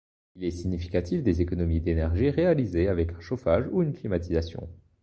Il 0.35 0.43
est 0.43 0.49
significatif 0.49 1.21
des 1.21 1.41
économies 1.43 1.79
d'énergie 1.79 2.31
réalisées 2.31 2.87
avec 2.87 3.11
un 3.11 3.19
chauffage 3.19 3.65
ou 3.71 3.83
une 3.83 3.93
climatisation. 3.93 4.67